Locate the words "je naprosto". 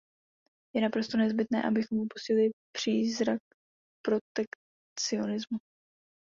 0.75-1.17